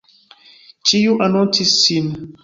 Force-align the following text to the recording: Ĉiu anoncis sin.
Ĉiu 0.91 1.17
anoncis 1.25 1.75
sin. 1.83 2.09